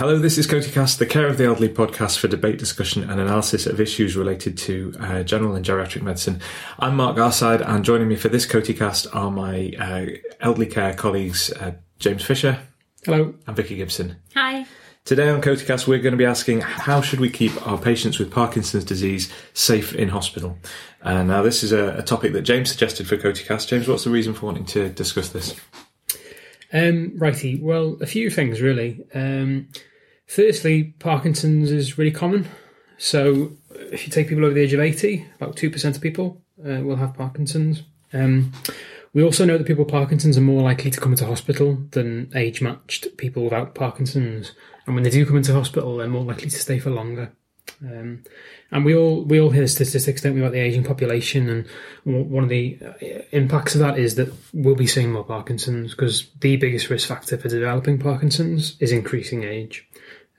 Hello, 0.00 0.16
this 0.16 0.38
is 0.38 0.46
CotEcast, 0.46 0.98
the 0.98 1.06
Care 1.06 1.26
of 1.26 1.38
the 1.38 1.44
Elderly 1.46 1.68
podcast 1.68 2.18
for 2.18 2.28
debate, 2.28 2.56
discussion, 2.56 3.02
and 3.10 3.20
analysis 3.20 3.66
of 3.66 3.80
issues 3.80 4.14
related 4.14 4.56
to 4.58 4.94
uh, 5.00 5.24
general 5.24 5.56
and 5.56 5.66
geriatric 5.66 6.02
medicine. 6.02 6.40
I'm 6.78 6.94
Mark 6.94 7.16
Garside, 7.16 7.68
and 7.68 7.84
joining 7.84 8.06
me 8.06 8.14
for 8.14 8.28
this 8.28 8.46
CotEcast 8.46 9.12
are 9.12 9.32
my 9.32 9.72
uh, 9.76 10.06
elderly 10.38 10.66
care 10.66 10.94
colleagues 10.94 11.52
uh, 11.54 11.72
James 11.98 12.22
Fisher. 12.22 12.60
Hello. 13.04 13.34
And 13.48 13.56
Vicky 13.56 13.74
Gibson. 13.74 14.14
Hi. 14.34 14.66
Today 15.04 15.30
on 15.30 15.42
CotEcast, 15.42 15.88
we're 15.88 15.98
going 15.98 16.12
to 16.12 16.16
be 16.16 16.24
asking 16.24 16.60
how 16.60 17.00
should 17.00 17.18
we 17.18 17.28
keep 17.28 17.66
our 17.66 17.76
patients 17.76 18.20
with 18.20 18.30
Parkinson's 18.30 18.84
disease 18.84 19.32
safe 19.52 19.96
in 19.96 20.10
hospital? 20.10 20.58
Uh, 21.02 21.24
now, 21.24 21.42
this 21.42 21.64
is 21.64 21.72
a, 21.72 21.96
a, 21.98 22.02
topic 22.04 22.34
that 22.34 22.42
James 22.42 22.70
suggested 22.70 23.08
for 23.08 23.16
CotEcast. 23.16 23.66
James, 23.66 23.88
what's 23.88 24.04
the 24.04 24.10
reason 24.10 24.32
for 24.32 24.46
wanting 24.46 24.66
to 24.66 24.90
discuss 24.90 25.30
this? 25.30 25.56
Um, 26.72 27.14
righty. 27.16 27.58
Well, 27.60 27.96
a 28.00 28.06
few 28.06 28.30
things 28.30 28.60
really. 28.60 29.04
Um, 29.12 29.68
firstly, 30.28 30.94
Parkinson's 31.00 31.72
is 31.72 31.98
really 31.98 32.12
common. 32.12 32.46
So, 32.98 33.52
if 33.92 34.06
you 34.06 34.12
take 34.12 34.28
people 34.28 34.44
over 34.44 34.54
the 34.54 34.60
age 34.60 34.72
of 34.72 34.80
80, 34.80 35.26
about 35.36 35.56
2% 35.56 35.96
of 35.96 36.00
people 36.00 36.40
uh, 36.64 36.80
will 36.82 36.96
have 36.96 37.14
Parkinson's. 37.14 37.82
Um, 38.12 38.52
we 39.14 39.22
also 39.22 39.44
know 39.44 39.58
that 39.58 39.66
people 39.66 39.84
with 39.84 39.92
Parkinson's 39.92 40.36
are 40.38 40.42
more 40.42 40.62
likely 40.62 40.90
to 40.90 41.00
come 41.00 41.12
into 41.12 41.26
hospital 41.26 41.78
than 41.90 42.30
age 42.34 42.60
matched 42.60 43.16
people 43.16 43.42
without 43.42 43.74
Parkinson's. 43.74 44.52
And 44.86 44.94
when 44.94 45.04
they 45.04 45.10
do 45.10 45.26
come 45.26 45.36
into 45.36 45.52
hospital, 45.52 45.96
they're 45.96 46.08
more 46.08 46.24
likely 46.24 46.50
to 46.50 46.58
stay 46.58 46.78
for 46.78 46.90
longer. 46.90 47.32
Um, 47.82 48.24
and 48.70 48.84
we 48.84 48.94
all 48.94 49.24
we 49.24 49.40
all 49.40 49.50
hear 49.50 49.66
statistics, 49.66 50.20
don't 50.20 50.34
we, 50.34 50.40
about 50.40 50.52
the 50.52 50.58
aging 50.58 50.84
population? 50.84 51.48
And 51.48 51.66
one 52.04 52.42
of 52.42 52.50
the 52.50 52.78
uh, 52.84 53.22
impacts 53.30 53.74
of 53.74 53.80
that 53.80 53.98
is 53.98 54.16
that 54.16 54.32
we'll 54.52 54.74
be 54.74 54.86
seeing 54.86 55.12
more 55.12 55.24
Parkinson's 55.24 55.92
because 55.92 56.28
the 56.40 56.56
biggest 56.56 56.90
risk 56.90 57.08
factor 57.08 57.38
for 57.38 57.48
developing 57.48 57.98
Parkinson's 57.98 58.76
is 58.80 58.92
increasing 58.92 59.44
age. 59.44 59.88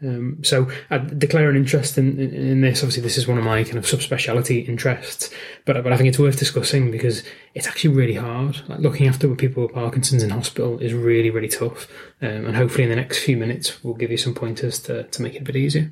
Um, 0.02 0.42
so 0.44 0.70
I 0.90 0.98
declare 0.98 1.50
an 1.50 1.58
interest 1.58 1.98
in, 1.98 2.18
in, 2.20 2.34
in, 2.34 2.62
this. 2.62 2.80
Obviously, 2.82 3.04
this 3.04 3.18
is 3.18 3.28
one 3.28 3.38
of 3.38 3.44
my 3.44 3.64
kind 3.64 3.78
of 3.78 3.86
subspecialty 3.86 4.68
interests, 4.68 5.30
but 5.66 5.84
but 5.84 5.92
I 5.92 5.98
think 5.98 6.10
it's 6.10 6.20
worth 6.20 6.40
discussing 6.40 6.90
because 6.90 7.24
it's 7.54 7.68
actually 7.68 7.96
really 7.96 8.14
hard. 8.14 8.62
Like 8.70 8.80
looking 8.80 9.08
after 9.08 9.34
people 9.36 9.64
with 9.64 9.74
Parkinson's 9.74 10.24
in 10.24 10.30
hospital 10.30 10.80
is 10.80 10.94
really 10.94 11.32
really 11.32 11.50
tough, 11.50 11.90
um, 12.22 12.46
and 12.46 12.56
hopefully 12.56 12.86
in 12.86 12.90
the 12.90 12.96
next 12.96 13.20
few 13.20 13.36
minutes 13.36 13.84
we'll 13.84 13.94
give 13.94 14.12
you 14.12 14.18
some 14.18 14.34
pointers 14.34 14.80
to 14.84 15.04
to 15.04 15.22
make 15.22 15.36
it 15.36 15.42
a 15.42 15.46
bit 15.46 15.58
easier. 15.58 15.92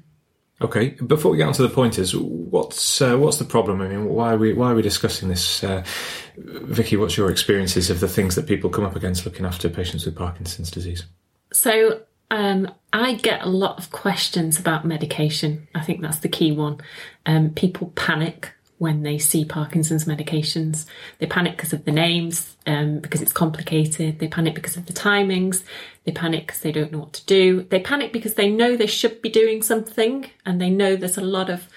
Okay, 0.59 0.89
before 0.89 1.31
we 1.31 1.37
get 1.37 1.47
on 1.47 1.53
to 1.53 1.61
the 1.61 1.69
pointers, 1.69 2.15
what's 2.15 3.01
uh, 3.01 3.15
what's 3.17 3.37
the 3.37 3.45
problem? 3.45 3.81
I 3.81 3.89
mean, 3.89 4.05
why 4.05 4.33
are 4.33 4.37
we 4.37 4.53
why 4.53 4.71
are 4.71 4.75
we 4.75 4.81
discussing 4.81 5.27
this? 5.27 5.63
Uh, 5.63 5.83
Vicky, 6.37 6.97
what's 6.97 7.17
your 7.17 7.29
experiences 7.29 7.89
of 7.89 7.99
the 7.99 8.07
things 8.07 8.35
that 8.35 8.47
people 8.47 8.69
come 8.69 8.85
up 8.85 8.95
against 8.95 9.25
looking 9.25 9.45
after 9.45 9.69
patients 9.69 10.05
with 10.05 10.15
Parkinson's 10.15 10.71
disease? 10.71 11.05
So 11.53 12.01
um, 12.29 12.71
I 12.91 13.13
get 13.13 13.43
a 13.43 13.49
lot 13.49 13.77
of 13.77 13.91
questions 13.91 14.59
about 14.59 14.85
medication. 14.85 15.67
I 15.73 15.81
think 15.81 16.01
that's 16.01 16.19
the 16.19 16.29
key 16.29 16.51
one. 16.51 16.79
Um, 17.25 17.51
people 17.51 17.93
panic 17.95 18.53
when 18.77 19.01
they 19.01 19.17
see 19.17 19.43
Parkinson's 19.43 20.05
medications. 20.05 20.85
They 21.19 21.25
panic 21.25 21.57
because 21.57 21.73
of 21.73 21.85
the 21.85 21.91
names, 21.91 22.55
um, 22.67 22.99
because 22.99 23.21
it's 23.21 23.33
complicated. 23.33 24.19
They 24.19 24.27
panic 24.27 24.55
because 24.55 24.77
of 24.77 24.85
the 24.85 24.93
timings. 24.93 25.63
They 26.03 26.11
panic 26.11 26.47
because 26.47 26.61
they 26.61 26.71
don't 26.71 26.91
know 26.91 26.99
what 26.99 27.13
to 27.13 27.25
do. 27.25 27.63
They 27.63 27.79
panic 27.79 28.13
because 28.13 28.35
they 28.35 28.49
know 28.49 28.75
they 28.75 28.87
should 28.87 29.21
be 29.21 29.29
doing 29.29 29.61
something 29.61 30.29
and 30.45 30.61
they 30.61 30.69
know 30.69 30.95
there's 30.95 31.17
a 31.17 31.21
lot 31.21 31.49
of 31.49 31.67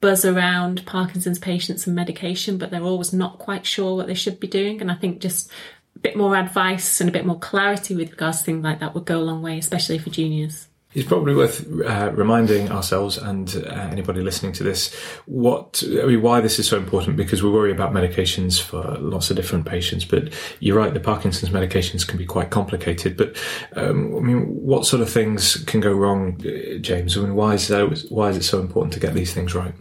buzz 0.00 0.24
around 0.24 0.84
Parkinson's 0.86 1.38
patients 1.38 1.86
and 1.86 1.94
medication, 1.94 2.58
but 2.58 2.70
they're 2.70 2.82
always 2.82 3.12
not 3.12 3.38
quite 3.38 3.66
sure 3.66 3.96
what 3.96 4.06
they 4.06 4.14
should 4.14 4.38
be 4.38 4.46
doing. 4.46 4.80
And 4.80 4.90
I 4.90 4.94
think 4.94 5.20
just 5.20 5.50
a 5.98 6.00
bit 6.00 6.16
more 6.16 6.36
advice 6.36 7.00
and 7.00 7.08
a 7.08 7.12
bit 7.12 7.26
more 7.26 7.38
clarity 7.38 7.94
with 7.94 8.10
regards 8.10 8.38
to 8.38 8.44
things 8.44 8.64
like 8.64 8.80
that 8.80 8.94
would 8.94 9.04
go 9.04 9.18
a 9.18 9.22
long 9.22 9.42
way, 9.42 9.58
especially 9.58 9.98
for 9.98 10.10
juniors. 10.10 10.68
It's 10.94 11.06
probably 11.06 11.34
worth 11.34 11.66
uh, 11.84 12.12
reminding 12.14 12.70
ourselves 12.70 13.18
and 13.18 13.54
uh, 13.54 13.88
anybody 13.90 14.22
listening 14.22 14.52
to 14.54 14.64
this 14.64 14.94
what 15.26 15.82
I 15.86 16.06
mean 16.06 16.22
why 16.22 16.40
this 16.40 16.58
is 16.58 16.66
so 16.66 16.78
important 16.78 17.18
because 17.18 17.42
we 17.42 17.50
worry 17.50 17.70
about 17.70 17.92
medications 17.92 18.60
for 18.60 18.96
lots 18.98 19.28
of 19.28 19.36
different 19.36 19.66
patients. 19.66 20.06
But 20.06 20.32
you're 20.60 20.78
right, 20.78 20.94
the 20.94 21.00
Parkinson's 21.00 21.52
medications 21.52 22.08
can 22.08 22.16
be 22.16 22.24
quite 22.24 22.48
complicated. 22.48 23.18
But 23.18 23.36
um, 23.74 24.16
I 24.16 24.20
mean, 24.20 24.46
what 24.46 24.86
sort 24.86 25.02
of 25.02 25.10
things 25.10 25.62
can 25.64 25.80
go 25.80 25.92
wrong, 25.92 26.40
uh, 26.46 26.78
James? 26.78 27.18
I 27.18 27.20
mean, 27.20 27.34
why 27.34 27.52
is 27.54 27.68
that, 27.68 28.06
why 28.08 28.30
is 28.30 28.38
it 28.38 28.44
so 28.44 28.58
important 28.58 28.94
to 28.94 29.00
get 29.00 29.12
these 29.12 29.34
things 29.34 29.54
right? 29.54 29.74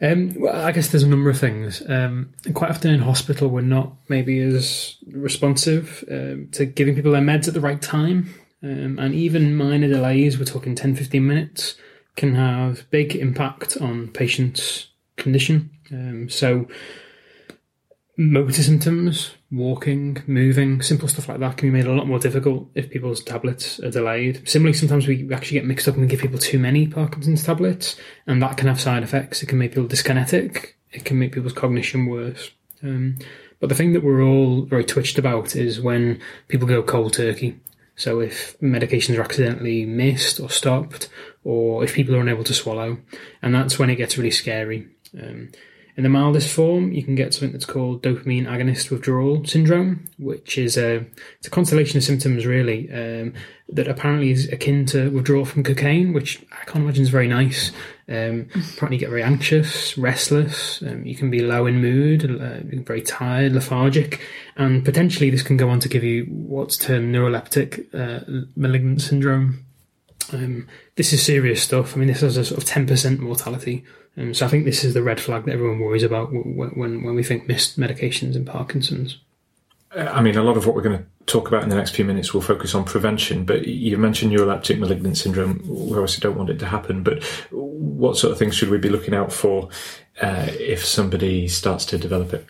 Um, 0.00 0.34
well, 0.38 0.64
I 0.64 0.72
guess 0.72 0.88
there's 0.88 1.02
a 1.02 1.08
number 1.08 1.30
of 1.30 1.38
things. 1.38 1.82
Um, 1.88 2.32
quite 2.54 2.70
often 2.70 2.92
in 2.92 3.00
hospital, 3.00 3.48
we're 3.48 3.62
not 3.62 3.92
maybe 4.08 4.38
as 4.40 4.96
responsive 5.10 6.04
um, 6.10 6.48
to 6.52 6.66
giving 6.66 6.94
people 6.94 7.12
their 7.12 7.20
meds 7.20 7.48
at 7.48 7.54
the 7.54 7.60
right 7.60 7.80
time. 7.80 8.32
Um, 8.62 8.98
and 8.98 9.14
even 9.14 9.56
minor 9.56 9.88
delays, 9.88 10.38
we're 10.38 10.44
talking 10.44 10.74
10 10.74 10.96
15 10.96 11.26
minutes, 11.26 11.76
can 12.16 12.34
have 12.34 12.88
big 12.90 13.14
impact 13.16 13.76
on 13.76 14.08
patients' 14.08 14.88
condition. 15.16 15.70
Um, 15.92 16.28
so, 16.28 16.66
motor 18.18 18.64
symptoms, 18.64 19.30
walking, 19.52 20.20
moving, 20.26 20.82
simple 20.82 21.06
stuff 21.06 21.28
like 21.28 21.38
that 21.38 21.56
can 21.56 21.68
be 21.68 21.78
made 21.78 21.86
a 21.86 21.92
lot 21.92 22.08
more 22.08 22.18
difficult 22.18 22.68
if 22.74 22.90
people's 22.90 23.22
tablets 23.22 23.78
are 23.78 23.92
delayed. 23.92 24.46
Similarly, 24.46 24.76
sometimes 24.76 25.06
we 25.06 25.32
actually 25.32 25.58
get 25.58 25.66
mixed 25.66 25.86
up 25.86 25.96
and 25.96 26.10
give 26.10 26.20
people 26.20 26.38
too 26.38 26.58
many 26.58 26.88
Parkinson's 26.88 27.44
tablets, 27.44 27.94
and 28.26 28.42
that 28.42 28.56
can 28.56 28.66
have 28.66 28.80
side 28.80 29.04
effects. 29.04 29.42
It 29.42 29.46
can 29.46 29.58
make 29.58 29.70
people 29.70 29.88
dyskinetic, 29.88 30.72
it 30.90 31.04
can 31.04 31.18
make 31.18 31.32
people's 31.32 31.52
cognition 31.52 32.06
worse. 32.06 32.50
Um, 32.82 33.18
but 33.60 33.68
the 33.68 33.76
thing 33.76 33.92
that 33.92 34.02
we're 34.02 34.22
all 34.22 34.62
very 34.62 34.84
twitched 34.84 35.18
about 35.18 35.54
is 35.54 35.80
when 35.80 36.20
people 36.48 36.66
go 36.66 36.82
cold 36.82 37.12
turkey. 37.12 37.60
So 37.94 38.18
if 38.18 38.58
medications 38.60 39.16
are 39.16 39.22
accidentally 39.22 39.84
missed 39.86 40.40
or 40.40 40.50
stopped, 40.50 41.08
or 41.44 41.84
if 41.84 41.94
people 41.94 42.16
are 42.16 42.20
unable 42.20 42.44
to 42.44 42.54
swallow, 42.54 42.98
and 43.42 43.54
that's 43.54 43.78
when 43.78 43.90
it 43.90 43.96
gets 43.96 44.18
really 44.18 44.32
scary. 44.32 44.88
Um, 45.16 45.50
in 45.98 46.04
the 46.04 46.08
mildest 46.08 46.54
form, 46.54 46.92
you 46.92 47.02
can 47.02 47.16
get 47.16 47.34
something 47.34 47.50
that's 47.50 47.64
called 47.64 48.04
dopamine 48.04 48.46
agonist 48.46 48.88
withdrawal 48.88 49.44
syndrome, 49.44 50.04
which 50.16 50.56
is 50.56 50.78
a 50.78 51.04
it's 51.38 51.48
a 51.48 51.50
constellation 51.50 51.98
of 51.98 52.04
symptoms 52.04 52.46
really 52.46 52.88
um, 52.92 53.34
that 53.70 53.88
apparently 53.88 54.30
is 54.30 54.48
akin 54.52 54.86
to 54.86 55.10
withdrawal 55.10 55.44
from 55.44 55.64
cocaine, 55.64 56.12
which 56.12 56.40
I 56.52 56.64
can't 56.66 56.84
imagine 56.84 57.02
is 57.02 57.08
very 57.08 57.26
nice. 57.26 57.72
Um, 58.08 58.46
apparently, 58.54 58.94
you 58.94 59.00
get 59.00 59.10
very 59.10 59.24
anxious, 59.24 59.98
restless. 59.98 60.80
Um, 60.82 61.04
you 61.04 61.16
can 61.16 61.30
be 61.30 61.40
low 61.40 61.66
in 61.66 61.82
mood, 61.82 62.24
uh, 62.24 62.60
very 62.84 63.02
tired, 63.02 63.52
lethargic, 63.52 64.20
and 64.56 64.84
potentially 64.84 65.30
this 65.30 65.42
can 65.42 65.56
go 65.56 65.68
on 65.68 65.80
to 65.80 65.88
give 65.88 66.04
you 66.04 66.26
what's 66.26 66.76
termed 66.76 67.12
neuroleptic 67.12 67.92
uh, 67.92 68.46
malignant 68.54 69.02
syndrome. 69.02 69.64
Um, 70.32 70.68
this 70.96 71.12
is 71.12 71.24
serious 71.24 71.62
stuff. 71.62 71.94
I 71.94 71.98
mean, 71.98 72.08
this 72.08 72.20
has 72.20 72.36
a 72.36 72.44
sort 72.44 72.62
of 72.62 72.68
ten 72.68 72.86
percent 72.86 73.20
mortality 73.20 73.84
um, 74.18 74.34
so 74.34 74.44
I 74.44 74.48
think 74.48 74.64
this 74.64 74.82
is 74.84 74.94
the 74.94 75.02
red 75.02 75.20
flag 75.20 75.44
that 75.44 75.52
everyone 75.52 75.78
worries 75.78 76.02
about 76.02 76.32
when, 76.32 76.72
when, 76.74 77.02
when 77.04 77.14
we 77.14 77.22
think 77.22 77.46
missed 77.46 77.78
medications 77.78 78.34
in 78.34 78.44
Parkinson's. 78.44 79.18
Uh, 79.94 80.10
I 80.12 80.20
mean, 80.20 80.36
a 80.36 80.42
lot 80.42 80.56
of 80.56 80.66
what 80.66 80.74
we're 80.74 80.82
going 80.82 80.98
to 80.98 81.04
talk 81.26 81.46
about 81.46 81.62
in 81.62 81.68
the 81.68 81.76
next 81.76 81.92
few 81.92 82.04
minutes 82.04 82.34
will 82.34 82.40
focus 82.40 82.74
on 82.74 82.84
prevention, 82.84 83.44
but 83.44 83.68
you 83.68 83.96
mentioned 83.96 84.32
neuroleptic 84.32 84.78
malignant 84.78 85.16
syndrome. 85.16 85.62
We 85.64 85.92
obviously 85.92 86.20
don't 86.20 86.36
want 86.36 86.50
it 86.50 86.58
to 86.58 86.66
happen, 86.66 87.04
but 87.04 87.22
what 87.52 88.16
sort 88.16 88.32
of 88.32 88.38
things 88.38 88.56
should 88.56 88.70
we 88.70 88.78
be 88.78 88.88
looking 88.88 89.14
out 89.14 89.32
for 89.32 89.68
uh, 90.20 90.48
if 90.48 90.84
somebody 90.84 91.46
starts 91.46 91.84
to 91.86 91.98
develop 91.98 92.34
it? 92.34 92.46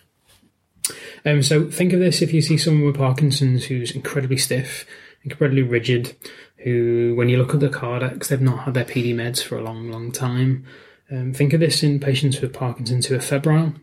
Um, 1.27 1.43
so 1.43 1.71
think 1.71 1.93
of 1.93 2.01
this 2.01 2.23
if 2.23 2.33
you 2.33 2.41
see 2.41 2.57
someone 2.57 2.87
with 2.87 2.97
Parkinson's 2.97 3.67
who's 3.67 3.91
incredibly 3.91 4.39
stiff, 4.39 4.87
incredibly 5.23 5.63
rigid, 5.63 6.17
who, 6.59 7.15
when 7.17 7.29
you 7.29 7.39
look 7.39 7.55
at 7.55 7.61
the 7.61 7.69
Cardex, 7.69 8.29
they've 8.29 8.41
not 8.41 8.65
had 8.65 8.75
their 8.75 8.85
PD 8.85 9.15
meds 9.15 9.43
for 9.43 9.57
a 9.57 9.63
long, 9.63 9.91
long 9.91 10.13
time. 10.13 10.65
Um, 11.11 11.33
think 11.33 11.53
of 11.53 11.61
this 11.61 11.83
in 11.83 12.01
patients 12.01 12.41
with 12.41 12.53
Parkinson's 12.53 13.07
who 13.07 13.15
are 13.15 13.21
febrile, 13.21 13.75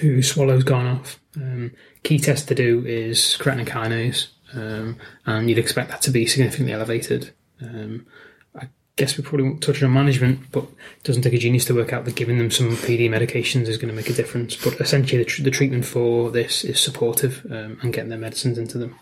who 0.00 0.22
swallow's 0.22 0.64
gone 0.64 0.86
off. 0.86 1.20
Um, 1.36 1.72
key 2.02 2.18
test 2.18 2.48
to 2.48 2.54
do 2.54 2.84
is 2.86 3.36
creatine 3.38 3.66
kinase, 3.66 4.28
um, 4.54 4.96
and 5.26 5.48
you'd 5.48 5.58
expect 5.58 5.90
that 5.90 6.02
to 6.02 6.10
be 6.10 6.26
significantly 6.26 6.72
elevated. 6.72 7.32
Um, 7.60 8.06
I 8.54 8.68
guess 8.96 9.16
we 9.16 9.24
probably 9.24 9.48
won't 9.48 9.62
touch 9.62 9.82
on 9.82 9.92
management, 9.92 10.50
but 10.50 10.64
it 10.64 11.04
doesn't 11.04 11.22
take 11.22 11.34
a 11.34 11.38
genius 11.38 11.66
to 11.66 11.74
work 11.74 11.92
out 11.92 12.04
that 12.04 12.16
giving 12.16 12.38
them 12.38 12.50
some 12.50 12.70
PD 12.70 13.08
medications 13.10 13.68
is 13.68 13.76
going 13.76 13.88
to 13.90 13.94
make 13.94 14.08
a 14.08 14.14
difference. 14.14 14.56
But 14.56 14.80
essentially, 14.80 15.18
the, 15.18 15.28
tr- 15.28 15.42
the 15.42 15.50
treatment 15.50 15.84
for 15.84 16.30
this 16.30 16.64
is 16.64 16.80
supportive 16.80 17.46
um, 17.50 17.78
and 17.82 17.92
getting 17.92 18.10
their 18.10 18.18
medicines 18.18 18.58
into 18.58 18.78
them. 18.78 18.98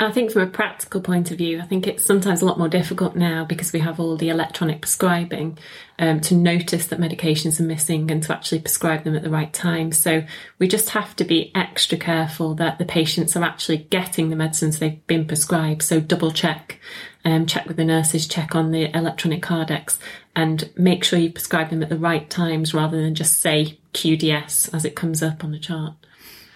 I 0.00 0.10
think 0.10 0.32
from 0.32 0.42
a 0.42 0.46
practical 0.48 1.00
point 1.00 1.30
of 1.30 1.38
view, 1.38 1.60
I 1.60 1.66
think 1.66 1.86
it's 1.86 2.04
sometimes 2.04 2.42
a 2.42 2.46
lot 2.46 2.58
more 2.58 2.68
difficult 2.68 3.14
now 3.14 3.44
because 3.44 3.72
we 3.72 3.78
have 3.78 4.00
all 4.00 4.16
the 4.16 4.28
electronic 4.28 4.80
prescribing 4.80 5.56
um, 6.00 6.20
to 6.22 6.34
notice 6.34 6.88
that 6.88 6.98
medications 6.98 7.60
are 7.60 7.64
missing 7.64 8.10
and 8.10 8.20
to 8.24 8.32
actually 8.32 8.58
prescribe 8.58 9.04
them 9.04 9.14
at 9.14 9.22
the 9.22 9.30
right 9.30 9.52
time. 9.52 9.92
So 9.92 10.24
we 10.58 10.66
just 10.66 10.90
have 10.90 11.14
to 11.16 11.24
be 11.24 11.52
extra 11.54 11.96
careful 11.96 12.54
that 12.56 12.78
the 12.78 12.84
patients 12.84 13.36
are 13.36 13.44
actually 13.44 13.78
getting 13.78 14.30
the 14.30 14.36
medicines 14.36 14.80
they've 14.80 15.06
been 15.06 15.28
prescribed. 15.28 15.82
So 15.84 16.00
double 16.00 16.32
check, 16.32 16.80
um, 17.24 17.46
check 17.46 17.66
with 17.66 17.76
the 17.76 17.84
nurses, 17.84 18.26
check 18.26 18.56
on 18.56 18.72
the 18.72 18.94
electronic 18.96 19.42
cardex 19.42 19.98
and 20.34 20.70
make 20.76 21.04
sure 21.04 21.20
you 21.20 21.30
prescribe 21.30 21.70
them 21.70 21.84
at 21.84 21.88
the 21.88 21.96
right 21.96 22.28
times 22.28 22.74
rather 22.74 23.00
than 23.00 23.14
just 23.14 23.40
say 23.40 23.78
QDS 23.92 24.74
as 24.74 24.84
it 24.84 24.96
comes 24.96 25.22
up 25.22 25.44
on 25.44 25.52
the 25.52 25.58
chart. 25.60 25.94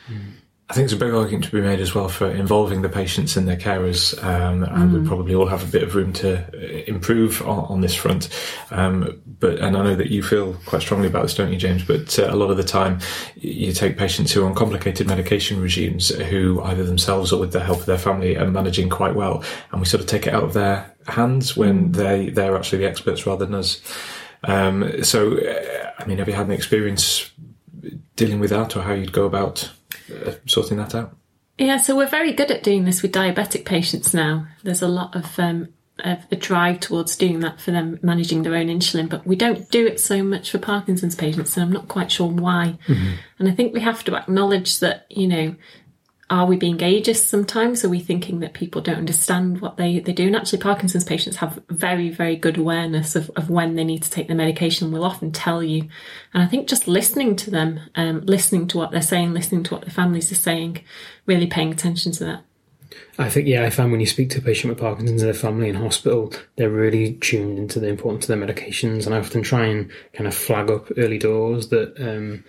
Mm. 0.09 0.33
I 0.71 0.75
think 0.75 0.87
there's 0.87 1.01
a 1.01 1.03
big 1.03 1.15
argument 1.15 1.45
to 1.45 1.51
be 1.51 1.63
made 1.63 1.81
as 1.81 1.95
well 1.95 2.11
for 2.11 2.31
involving 2.31 2.83
the 2.83 2.91
patients 2.91 3.39
and 3.39 3.49
their 3.49 3.57
carers, 3.57 4.23
um, 4.23 4.65
and 4.65 4.93
we 4.93 5.09
probably 5.09 5.35
all 5.35 5.47
have 5.47 5.63
a 5.67 5.73
bit 5.73 5.83
of 5.83 5.95
room 5.95 6.13
to 6.15 6.41
uh, 6.41 6.85
improve 6.87 7.41
on, 7.41 7.65
on 7.71 7.81
this 7.81 7.95
front. 7.95 8.29
Um, 8.71 9.23
but 9.41 9.61
and 9.61 9.79
I 9.79 9.83
know 9.83 9.95
that 9.95 10.11
you 10.11 10.23
feel 10.23 10.53
quite 10.67 10.83
strongly 10.83 11.07
about 11.07 11.23
this, 11.23 11.35
don't 11.35 11.51
you, 11.51 11.57
James? 11.57 11.85
But 11.85 12.19
uh, 12.19 12.29
a 12.29 12.37
lot 12.37 12.51
of 12.51 12.59
the 12.59 12.65
time, 12.65 12.99
you 13.37 13.73
take 13.73 13.97
patients 13.97 14.31
who 14.31 14.45
are 14.45 14.47
on 14.47 14.55
complicated 14.55 15.07
medication 15.07 15.59
regimes, 15.59 16.11
who 16.11 16.61
either 16.63 16.85
themselves 16.85 17.33
or 17.33 17.41
with 17.41 17.55
the 17.55 17.61
help 17.61 17.79
of 17.79 17.87
their 17.87 17.97
family 17.97 18.37
are 18.37 18.51
managing 18.51 18.91
quite 18.91 19.15
well, 19.15 19.43
and 19.73 19.81
we 19.81 19.87
sort 19.87 20.03
of 20.03 20.07
take 20.07 20.27
it 20.27 20.35
out 20.35 20.45
of 20.45 20.53
their 20.53 20.95
hands 21.07 21.57
when 21.57 21.93
they 21.93 22.29
they're 22.29 22.55
actually 22.55 22.81
the 22.81 22.89
experts 22.89 23.27
rather 23.27 23.47
than 23.47 23.55
us. 23.55 23.81
Um, 24.45 25.03
so, 25.03 25.39
uh, 25.39 25.93
I 25.99 26.05
mean, 26.05 26.19
have 26.19 26.29
you 26.29 26.35
had 26.35 26.47
an 26.47 26.53
experience 26.53 27.31
dealing 28.17 28.39
with 28.39 28.51
that, 28.51 28.77
or 28.77 28.83
how 28.83 28.93
you'd 28.93 29.13
go 29.13 29.25
about 29.25 29.71
sorting 30.47 30.79
that 30.79 30.95
out? 30.95 31.17
Yeah, 31.59 31.79
so 31.79 31.97
we're 31.97 32.09
very 32.09 32.33
good 32.33 32.51
at 32.51 32.63
doing 32.63 32.85
this 32.85 33.03
with 33.03 33.13
diabetic 33.13 33.65
patients 33.65 34.15
now. 34.15 34.47
There's 34.63 34.83
a 34.83 34.89
lot 34.89 35.17
of 35.17 35.39
um, 35.39 35.69
of 35.99 36.25
a 36.31 36.37
drive 36.37 36.79
towards 36.81 37.17
doing 37.17 37.41
that 37.41 37.61
for 37.61 37.73
them 37.73 37.99
managing 38.03 38.43
their 38.43 38.55
own 38.55 38.69
insulin, 38.69 39.09
but 39.09 39.27
we 39.27 39.35
don't 39.35 39.69
do 39.71 39.87
it 39.87 39.99
so 39.99 40.23
much 40.23 40.51
for 40.51 40.59
Parkinson's 40.59 41.17
patients, 41.17 41.57
and 41.57 41.65
I'm 41.65 41.73
not 41.73 41.89
quite 41.89 42.13
sure 42.13 42.29
why. 42.29 42.79
And 43.39 43.49
I 43.49 43.53
think 43.53 43.75
we 43.75 43.81
have 43.81 44.05
to 44.05 44.17
acknowledge 44.17 44.79
that, 44.79 45.07
you 45.11 45.27
know, 45.27 45.57
are 46.31 46.47
we 46.47 46.57
being 46.57 46.79
ageist 46.79 47.25
sometimes? 47.27 47.85
Are 47.85 47.89
we 47.89 48.01
thinking 48.01 48.41
that 48.41 48.53
people 48.53 48.83
don't 48.83 48.99
understand 48.99 49.61
what 49.61 49.77
they, 49.77 49.99
they 50.01 50.13
do? 50.13 50.27
And 50.27 50.37
actually, 50.37 50.59
Parkinson's 50.59 51.05
patients 51.05 51.37
have 51.37 51.63
very, 51.71 52.11
very 52.11 52.37
good 52.37 52.59
awareness 52.59 53.17
of, 53.17 53.31
of 53.35 53.49
when 53.49 53.77
they 53.77 53.85
need 53.85 54.03
to 54.03 54.11
take 54.11 54.27
their 54.27 54.37
medication. 54.37 54.93
Will 54.93 55.05
often 55.05 55.33
tell 55.33 55.63
you. 55.63 55.89
And 56.35 56.43
I 56.43 56.47
think 56.47 56.69
just 56.69 56.87
listening 56.87 57.35
to 57.37 57.51
them, 57.51 57.81
um, 57.95 58.21
listening 58.27 58.69
to 58.69 58.79
what 58.79 58.91
they're 58.91 59.01
saying, 59.01 59.33
listening 59.33 59.63
to 59.65 59.75
what 59.75 59.83
their 59.83 59.91
families 59.91 60.31
are 60.31 60.37
saying, 60.37 60.85
really 61.25 61.47
paying 61.47 61.73
attention 61.73 62.13
to 62.13 62.25
that. 62.25 62.45
I 63.19 63.29
think, 63.29 63.49
yeah, 63.49 63.65
I 63.65 63.71
find 63.71 63.91
when 63.91 64.01
you 64.01 64.07
speak 64.07 64.31
to 64.31 64.39
a 64.39 64.43
patient 64.43 64.71
with 64.71 64.81
Parkinson's 64.81 65.23
and 65.23 65.29
their 65.29 65.39
family 65.39 65.69
in 65.69 65.75
hospital, 65.75 66.33
they're 66.57 66.71
really 66.71 67.15
tuned 67.15 67.59
into 67.59 67.81
the 67.81 67.89
importance 67.89 68.29
of 68.29 68.39
their 68.39 68.47
medications. 68.47 69.07
And 69.07 69.15
I 69.15 69.19
often 69.19 69.43
try 69.43 69.67
and 69.67 69.91
kind 70.13 70.27
of 70.27 70.35
flag 70.35 70.71
up 70.71 70.89
early 70.97 71.19
doors 71.19 71.69
that, 71.69 71.95
um, 71.99 72.45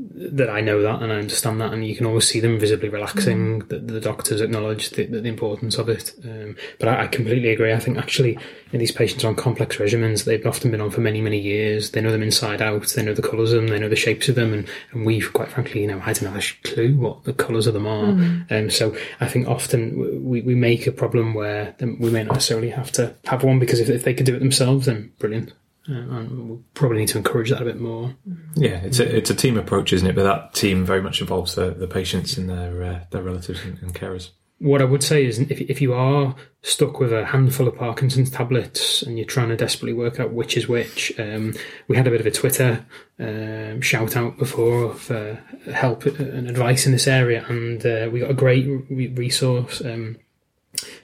that 0.00 0.50
I 0.50 0.60
know 0.60 0.82
that 0.82 1.02
and 1.02 1.12
I 1.12 1.16
understand 1.16 1.60
that, 1.60 1.72
and 1.72 1.86
you 1.86 1.96
can 1.96 2.06
always 2.06 2.26
see 2.26 2.40
them 2.40 2.58
visibly 2.58 2.88
relaxing. 2.88 3.60
That 3.68 3.88
the 3.88 4.00
doctors 4.00 4.40
acknowledge 4.40 4.90
the, 4.90 5.06
the, 5.06 5.28
importance 5.28 5.76
of 5.78 5.88
it. 5.88 6.12
Um, 6.24 6.56
but 6.78 6.88
I, 6.88 7.04
I 7.04 7.06
completely 7.06 7.50
agree. 7.50 7.72
I 7.72 7.78
think 7.78 7.98
actually, 7.98 8.38
in 8.72 8.78
these 8.78 8.92
patients 8.92 9.24
are 9.24 9.28
on 9.28 9.34
complex 9.34 9.76
regimens, 9.76 10.24
they've 10.24 10.46
often 10.46 10.70
been 10.70 10.80
on 10.80 10.90
for 10.90 11.00
many, 11.00 11.20
many 11.20 11.38
years. 11.38 11.90
They 11.90 12.00
know 12.00 12.12
them 12.12 12.22
inside 12.22 12.62
out. 12.62 12.88
They 12.88 13.02
know 13.02 13.14
the 13.14 13.22
colours 13.22 13.52
of 13.52 13.62
them. 13.62 13.68
They 13.68 13.78
know 13.78 13.88
the 13.88 13.96
shapes 13.96 14.28
of 14.28 14.34
them. 14.34 14.52
And, 14.52 14.68
and 14.92 15.04
we, 15.04 15.20
quite 15.20 15.50
frankly, 15.50 15.82
you 15.82 15.86
know, 15.86 16.00
I 16.04 16.12
don't 16.12 16.32
have 16.32 16.36
a 16.36 16.68
clue 16.68 16.96
what 16.96 17.24
the 17.24 17.32
colours 17.32 17.66
of 17.66 17.74
them 17.74 17.86
are. 17.86 18.08
Um, 18.50 18.70
so 18.70 18.96
I 19.20 19.28
think 19.28 19.48
often 19.48 20.24
we, 20.24 20.40
we 20.42 20.54
make 20.54 20.86
a 20.86 20.92
problem 20.92 21.34
where 21.34 21.74
we 21.80 22.10
may 22.10 22.24
not 22.24 22.34
necessarily 22.34 22.70
have 22.70 22.92
to 22.92 23.14
have 23.24 23.42
one 23.42 23.58
because 23.58 23.80
if, 23.80 23.88
if 23.88 24.04
they 24.04 24.14
could 24.14 24.26
do 24.26 24.34
it 24.34 24.40
themselves, 24.40 24.86
then 24.86 25.12
brilliant. 25.18 25.52
Uh, 25.88 25.94
and 25.94 26.48
we'll 26.48 26.62
probably 26.74 26.98
need 26.98 27.08
to 27.08 27.18
encourage 27.18 27.50
that 27.50 27.62
a 27.62 27.64
bit 27.64 27.80
more. 27.80 28.14
Yeah, 28.56 28.80
it's 28.82 28.98
a 28.98 29.16
it's 29.16 29.30
a 29.30 29.34
team 29.34 29.56
approach, 29.56 29.92
isn't 29.92 30.06
it? 30.06 30.14
But 30.14 30.24
that 30.24 30.54
team 30.54 30.84
very 30.84 31.00
much 31.00 31.20
involves 31.20 31.54
the, 31.54 31.70
the 31.70 31.86
patients 31.86 32.36
and 32.36 32.50
their 32.50 32.82
uh, 32.82 33.00
their 33.10 33.22
relatives 33.22 33.64
and, 33.64 33.78
and 33.82 33.94
carers. 33.94 34.30
What 34.60 34.82
I 34.82 34.86
would 34.86 35.04
say 35.04 35.24
is, 35.24 35.38
if 35.38 35.60
if 35.62 35.80
you 35.80 35.94
are 35.94 36.34
stuck 36.62 37.00
with 37.00 37.12
a 37.12 37.24
handful 37.24 37.68
of 37.68 37.76
Parkinson's 37.76 38.28
tablets 38.28 39.02
and 39.02 39.16
you're 39.16 39.26
trying 39.26 39.48
to 39.48 39.56
desperately 39.56 39.92
work 39.92 40.18
out 40.18 40.32
which 40.32 40.56
is 40.56 40.68
which, 40.68 41.12
um, 41.18 41.54
we 41.86 41.96
had 41.96 42.06
a 42.06 42.10
bit 42.10 42.20
of 42.20 42.26
a 42.26 42.30
Twitter 42.32 42.84
um, 43.18 43.80
shout 43.80 44.16
out 44.16 44.36
before 44.36 44.84
of 44.84 45.10
uh, 45.10 45.36
help 45.72 46.04
and 46.04 46.50
advice 46.50 46.86
in 46.86 46.92
this 46.92 47.06
area, 47.06 47.46
and 47.48 47.86
uh, 47.86 48.10
we 48.12 48.20
got 48.20 48.30
a 48.30 48.34
great 48.34 48.66
re- 48.90 49.08
resource. 49.08 49.80
Um, 49.80 50.18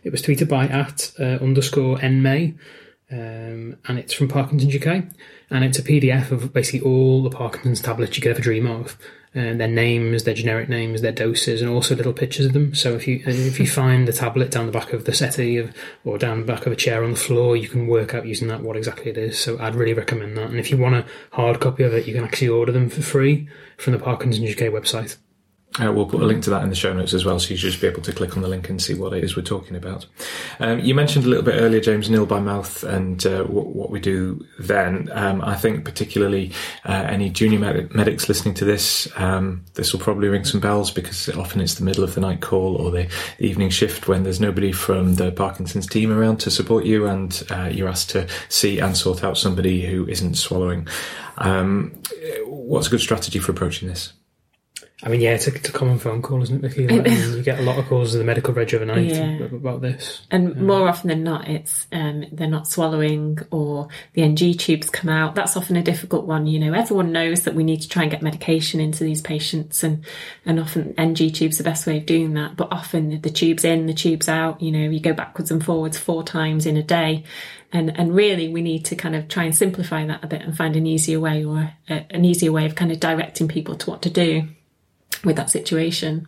it 0.03 0.11
was 0.11 0.21
tweeted 0.21 0.49
by 0.49 0.67
at 0.67 1.13
uh, 1.19 1.43
underscore 1.43 1.97
nmay, 1.99 2.59
um, 3.15 3.77
and 3.87 3.99
it's 3.99 4.13
from 4.13 4.27
Parkinson's 4.27 4.75
UK, 4.75 5.05
and 5.51 5.65
it's 5.65 5.79
a 5.79 5.83
PDF 5.83 6.33
of 6.33 6.53
basically 6.53 6.81
all 6.81 7.23
the 7.23 7.31
Parkinson's 7.31 7.81
tablets 7.81 8.17
you 8.17 8.23
could 8.23 8.33
ever 8.33 8.41
dream 8.41 8.67
of, 8.67 8.99
and 9.35 9.61
their 9.61 9.69
names, 9.69 10.25
their 10.25 10.35
generic 10.35 10.69
names, 10.69 11.01
their 11.01 11.13
doses, 11.13 11.63
and 11.63 11.71
also 11.71 11.95
little 11.95 12.13
pictures 12.13 12.47
of 12.47 12.55
them. 12.55 12.75
So 12.75 12.95
if 12.95 13.07
you 13.07 13.23
if 13.25 13.61
you 13.61 13.67
find 13.83 14.09
the 14.09 14.13
tablet 14.13 14.51
down 14.51 14.67
the 14.67 14.73
back 14.73 14.93
of 14.93 15.05
the 15.05 15.15
settee 15.15 15.59
of, 15.59 15.73
or 16.05 16.19
down 16.19 16.41
the 16.41 16.47
back 16.47 16.67
of 16.67 16.73
a 16.73 16.77
chair 16.77 17.05
on 17.05 17.13
the 17.13 17.17
floor, 17.17 17.57
you 17.57 17.69
can 17.69 17.87
work 17.87 18.15
out 18.15 18.27
using 18.27 18.49
that 18.49 18.63
what 18.63 18.77
exactly 18.77 19.13
it 19.13 19.19
is. 19.19 19.39
So 19.39 19.61
I'd 19.61 19.77
really 19.77 19.95
recommend 19.95 20.37
that. 20.37 20.51
And 20.51 20.59
if 20.59 20.73
you 20.73 20.77
want 20.77 20.97
a 20.97 21.07
hard 21.31 21.61
copy 21.61 21.85
of 21.85 21.95
it, 21.95 22.09
you 22.09 22.15
can 22.15 22.25
actually 22.25 22.49
order 22.49 22.73
them 22.73 22.91
for 22.91 23.03
free 23.03 23.49
from 23.77 23.93
the 23.93 24.01
Parkinson's 24.01 24.51
UK 24.51 24.73
website. 24.73 25.17
Uh, 25.83 25.93
we'll 25.93 26.07
put 26.07 26.23
a 26.23 26.25
link 26.25 26.45
to 26.45 26.51
that 26.51 26.63
in 26.63 26.69
the 26.69 26.77
show 26.77 26.93
notes 26.93 27.13
as 27.13 27.25
well, 27.25 27.41
so 27.41 27.51
you 27.51 27.57
should 27.57 27.71
just 27.71 27.81
be 27.81 27.89
able 27.89 28.01
to 28.01 28.13
click 28.13 28.37
on 28.37 28.43
the 28.43 28.49
link 28.49 28.69
and 28.69 28.81
see 28.81 28.95
what 28.95 29.13
it 29.13 29.25
is 29.25 29.35
we're 29.35 29.43
talking 29.43 29.77
about. 29.77 30.07
Um, 30.61 30.79
you 30.79 30.95
mentioned 30.95 31.25
a 31.25 31.29
little 31.29 31.45
bit 31.45 31.61
earlier, 31.61 31.81
James, 31.81 32.09
nil 32.09 32.27
by 32.27 32.39
mouth 32.39 32.85
and 32.85 33.27
uh, 33.27 33.43
what, 33.45 33.67
what, 33.67 33.91
we 33.91 33.99
do 33.99 34.47
then. 34.61 35.11
Um, 35.13 35.43
I 35.43 35.57
think 35.57 35.85
particularly 35.85 36.53
uh, 36.85 37.07
any 37.09 37.29
junior 37.29 37.59
med- 37.59 37.93
medics 37.93 38.29
listening 38.29 38.55
to 38.55 38.65
this, 38.65 39.09
um, 39.17 39.65
this 39.75 39.93
will 39.93 39.99
probably 39.99 40.29
ring 40.29 40.45
some 40.45 40.61
bells 40.61 40.93
because 40.93 41.29
often 41.31 41.61
it's 41.61 41.75
the 41.75 41.85
middle 41.85 42.05
of 42.05 42.15
the 42.15 42.21
night 42.21 42.41
call 42.41 42.77
or 42.77 42.93
the, 42.93 43.11
the 43.39 43.47
evening 43.47 43.71
shift 43.71 44.07
when 44.07 44.23
there's 44.23 44.41
nobody 44.41 44.71
from 44.71 45.17
the 45.17 45.33
Parkinson's 45.33 45.89
team 45.89 46.13
around 46.13 46.39
to 46.39 46.53
support 46.53 46.85
you, 46.85 47.07
and 47.07 47.43
uh, 47.51 47.69
you're 47.71 47.89
asked 47.89 48.11
to 48.11 48.29
see 48.49 48.79
and 48.79 48.97
sort 48.97 49.25
out 49.25 49.37
somebody 49.37 49.85
who 49.85 50.07
isn't 50.07 50.35
swallowing. 50.35 50.87
Um, 51.39 52.01
what's 52.47 52.87
a 52.87 52.91
good 52.91 53.01
strategy 53.01 53.41
for 53.41 53.51
approaching 53.51 53.89
this? 53.89 54.13
I 55.05 55.11
mean, 55.11 55.21
yeah, 55.21 55.33
it's 55.35 55.47
a, 55.47 55.55
it's 55.55 55.69
a 55.69 55.73
common 55.73 55.99
phone 55.99 56.23
call, 56.23 56.43
isn't 56.43 56.65
it, 56.65 56.69
Vicky? 56.69 56.89
Like, 56.89 57.07
I 57.07 57.15
mean, 57.15 57.37
you 57.37 57.43
get 57.43 57.59
a 57.59 57.63
lot 57.63 57.79
of 57.79 57.87
calls 57.89 58.13
to 58.13 58.19
the 58.19 58.25
medical 58.25 58.55
reg 58.55 58.75
overnight 58.75 59.05
Yeah. 59.05 59.37
about 59.45 59.83
this. 59.83 60.23
And 60.31 60.57
more 60.57 60.89
often 60.89 61.09
than 61.09 61.23
not, 61.23 61.47
it's 61.47 61.87
um, 61.93 62.25
they're 62.33 62.49
not 62.49 62.67
swallowing 62.67 63.39
or 63.51 63.89
the 64.15 64.23
NG 64.23 64.55
tubes 64.55 64.89
come 64.89 65.11
out. 65.11 65.35
That's 65.35 65.59
often 65.59 65.77
a 65.77 65.83
difficult 65.83 66.25
one. 66.25 66.47
You 66.47 66.59
know, 66.59 66.73
everyone 66.73 67.13
knows 67.13 67.43
that 67.43 67.55
we 67.55 67.65
need 67.65 67.83
to 67.83 67.89
try 67.89 68.03
and 68.03 68.11
get 68.11 68.23
medication 68.23 68.81
into 68.81 69.05
these 69.05 69.21
patients, 69.21 69.83
and 69.85 70.07
and 70.47 70.59
often 70.59 70.95
NG 70.97 71.31
tubes 71.31 71.61
are 71.61 71.65
the 71.65 71.69
best 71.71 71.87
way 71.87 71.99
of 71.99 72.07
doing 72.07 72.33
that. 72.35 72.57
But 72.57 72.73
often 72.73 73.21
the 73.21 73.31
tube's 73.31 73.65
in, 73.65 73.85
the 73.85 73.93
tube's 73.93 74.29
out. 74.29 74.63
You 74.63 74.73
know, 74.73 74.89
you 74.89 75.01
go 75.01 75.13
backwards 75.13 75.51
and 75.51 75.63
forwards 75.63 75.99
four 75.99 76.23
times 76.23 76.65
in 76.65 76.79
a 76.79 76.83
day, 76.83 77.25
and 77.73 77.95
and 77.99 78.15
really 78.15 78.49
we 78.49 78.63
need 78.63 78.87
to 78.87 78.97
kind 78.97 79.15
of 79.15 79.29
try 79.29 79.45
and 79.45 79.55
simplify 79.55 80.07
that 80.07 80.25
a 80.25 80.29
bit 80.29 80.41
and 80.41 80.57
find 80.57 80.77
an 80.77 80.87
easier 80.87 81.21
way 81.21 81.45
or 81.45 81.75
a, 81.91 82.07
an 82.09 82.25
easier 82.25 82.53
way 82.53 82.65
of 82.65 82.75
kind 82.75 82.91
of 82.91 83.01
directing 83.01 83.49
people 83.49 83.77
to 83.77 83.91
what 83.91 84.01
to 84.01 84.09
do 84.09 84.49
with 85.25 85.37
that 85.37 85.51
situation. 85.51 86.27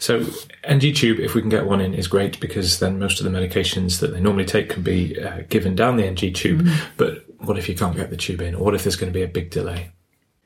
So 0.00 0.24
NG 0.62 0.94
tube, 0.94 1.18
if 1.18 1.34
we 1.34 1.40
can 1.40 1.50
get 1.50 1.66
one 1.66 1.80
in, 1.80 1.92
is 1.92 2.06
great 2.06 2.38
because 2.38 2.78
then 2.78 2.98
most 3.00 3.20
of 3.20 3.24
the 3.30 3.36
medications 3.36 3.98
that 4.00 4.12
they 4.12 4.20
normally 4.20 4.44
take 4.44 4.68
can 4.68 4.82
be 4.82 5.20
uh, 5.20 5.40
given 5.48 5.74
down 5.74 5.96
the 5.96 6.04
NG 6.06 6.32
tube. 6.32 6.68
But 6.96 7.24
what 7.38 7.58
if 7.58 7.68
you 7.68 7.74
can't 7.74 7.96
get 7.96 8.10
the 8.10 8.16
tube 8.16 8.40
in? 8.40 8.54
Or 8.54 8.62
what 8.64 8.74
if 8.74 8.84
there's 8.84 8.94
going 8.96 9.12
to 9.12 9.16
be 9.18 9.24
a 9.24 9.28
big 9.28 9.50
delay? 9.50 9.90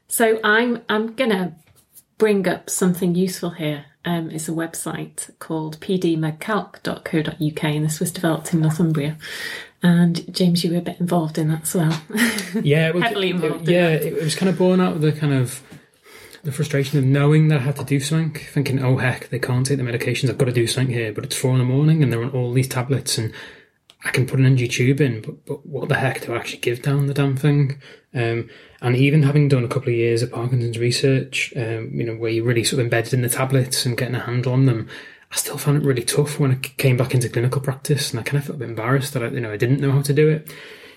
So 0.09 0.41
I'm 0.45 0.83
I'm 0.89 1.15
gonna 1.15 1.57
bring 2.19 2.47
up 2.49 2.69
something 2.71 3.15
useful 3.15 3.51
here. 3.51 3.87
Um, 4.05 4.31
it's 4.31 4.49
a 4.49 4.53
website 4.53 5.31
called 5.39 5.79
pdmedcalc.co.uk, 5.81 7.65
and 7.65 7.85
this 7.85 8.01
was 8.01 8.11
developed 8.13 8.53
in 8.53 8.61
Northumbria. 8.61 9.17
And 9.83 10.33
James, 10.35 10.65
you 10.65 10.73
were 10.73 10.79
a 10.79 10.83
bit 10.83 11.01
involved 11.01 11.39
in 11.39 11.49
that 11.49 11.63
as 11.63 11.75
well. 11.75 12.03
Yeah, 12.63 12.89
it 12.89 12.95
was, 12.95 13.05
Heavily 13.05 13.31
it- 13.31 13.35
involved 13.37 13.69
in 13.69 13.75
yeah, 13.75 13.89
that. 13.91 14.03
it, 14.03 14.13
it 14.15 14.23
was 14.23 14.35
kind 14.35 14.51
of 14.51 14.59
born 14.59 14.81
out 14.81 14.95
of 14.97 15.01
the 15.01 15.13
kind 15.13 15.33
of 15.33 15.63
the 16.45 16.53
frustration 16.53 16.99
of 16.99 17.05
knowing 17.05 17.49
that 17.49 17.61
I 17.61 17.63
had 17.63 17.77
to 17.77 17.85
do 17.85 18.01
something, 18.01 18.35
thinking, 18.35 18.83
"Oh 18.83 18.97
heck, 18.97 19.29
they 19.29 19.39
can't 19.39 19.67
take 19.67 19.79
the 19.79 19.85
medications. 19.85 20.29
I've 20.29 20.39
got 20.39 20.47
to 20.47 20.53
do 20.53 20.67
something 20.67 20.95
here." 20.95 21.13
But 21.13 21.25
it's 21.25 21.37
four 21.37 21.53
in 21.53 21.59
the 21.59 21.65
morning, 21.65 22.03
and 22.03 22.13
they're 22.13 22.23
on 22.23 22.31
all 22.31 22.53
these 22.53 22.69
tablets, 22.69 23.19
and 23.19 23.33
I 24.05 24.11
can 24.11 24.27
put 24.27 24.41
an 24.41 24.47
NG 24.47 24.69
tube 24.69 25.01
in, 25.01 25.21
but, 25.21 25.45
but 25.45 25.67
what 25.67 25.89
the 25.89 25.95
heck 25.95 26.23
do 26.23 26.35
I 26.35 26.39
actually 26.39 26.59
give 26.59 26.83
down 26.83 27.07
the 27.07 27.15
damn 27.15 27.37
thing? 27.37 27.81
Um, 28.15 28.51
and 28.81 28.97
even 28.97 29.23
having 29.23 29.49
done 29.49 29.65
a 29.65 29.69
couple 29.69 29.91
of 29.91 29.95
years 29.95 30.23
of 30.23 30.33
Parkinson's 30.33 30.79
research, 30.79 31.53
um, 31.57 31.91
you 31.95 32.05
know, 32.05 32.17
where 32.17 32.31
you're 32.31 32.45
really 32.45 32.65
sort 32.65 32.81
of 32.81 32.87
embedded 32.87 33.15
in 33.15 33.23
the 33.23 33.29
tablets 33.29 33.87
and 33.87 33.97
getting 33.97 34.17
a 34.17 34.21
handle 34.21 34.53
on 34.53 34.67
them, 34.67 34.89
I 35.31 35.37
still 35.37 35.57
found 35.57 35.79
it 35.79 35.87
really 35.87 36.03
tough 36.03 36.41
when 36.41 36.51
I 36.51 36.55
came 36.57 36.97
back 36.97 37.15
into 37.15 37.29
clinical 37.29 37.61
practice, 37.61 38.11
and 38.11 38.19
I 38.19 38.25
kind 38.25 38.39
of 38.39 38.45
felt 38.45 38.57
a 38.57 38.59
bit 38.59 38.71
embarrassed 38.71 39.15
that 39.15 39.23
I, 39.23 39.29
you 39.29 39.41
know, 39.41 39.53
I 39.53 39.57
didn't 39.57 39.81
know 39.81 39.93
how 39.93 40.03
to 40.03 40.13
do 40.13 40.29
it. 40.29 40.53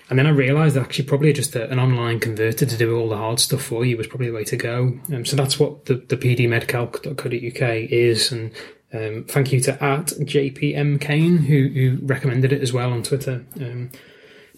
And 0.08 0.18
then 0.18 0.26
I 0.26 0.30
realised 0.30 0.76
that 0.76 0.82
actually 0.82 1.06
probably 1.06 1.32
just 1.32 1.56
a, 1.56 1.68
an 1.70 1.80
online 1.80 2.20
converter 2.20 2.64
to 2.64 2.76
do 2.76 2.96
all 2.96 3.08
the 3.08 3.16
hard 3.16 3.40
stuff 3.40 3.62
for 3.62 3.84
you 3.84 3.96
was 3.96 4.06
probably 4.06 4.28
the 4.28 4.34
way 4.34 4.44
to 4.44 4.56
go. 4.56 4.98
Um, 5.12 5.24
so 5.24 5.34
that's 5.36 5.58
what 5.58 5.86
the, 5.86 5.94
the 5.94 6.16
pdmedcalc.co.uk 6.16 7.90
is. 7.90 8.30
And 8.30 8.52
um, 8.92 9.24
thank 9.24 9.52
you 9.52 9.60
to 9.62 9.72
at 9.82 10.06
JPM 10.06 11.00
Kane 11.00 11.38
who, 11.38 11.68
who 11.68 11.98
recommended 12.02 12.52
it 12.52 12.62
as 12.62 12.72
well 12.72 12.92
on 12.92 13.02
Twitter. 13.02 13.44
Um, 13.60 13.90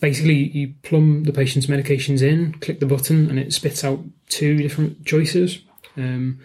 basically, 0.01 0.35
you 0.35 0.75
plumb 0.83 1.25
the 1.25 1.33
patient's 1.33 1.67
medications 1.67 2.21
in, 2.21 2.53
click 2.61 2.81
the 2.81 2.87
button, 2.87 3.31
and 3.31 3.39
it 3.39 3.55
spits 3.55 3.85
out 3.85 4.01
two 4.29 4.59
different 4.59 5.07
choices. 5.07 5.61
Um, 5.97 6.41